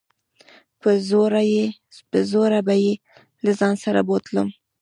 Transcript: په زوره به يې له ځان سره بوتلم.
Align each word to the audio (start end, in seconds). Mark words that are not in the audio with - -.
په 2.15 2.21
زوره 2.31 2.59
به 2.67 2.75
يې 2.83 2.93
له 3.43 3.51
ځان 3.59 3.75
سره 3.83 3.99
بوتلم. 4.07 4.47